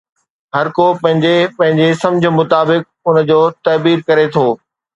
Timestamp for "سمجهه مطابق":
2.05-2.89